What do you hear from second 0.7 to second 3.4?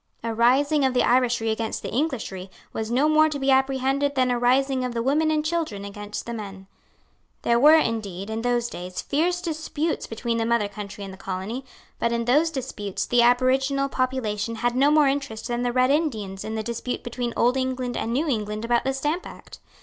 of the Irishry against the Englishry was no more to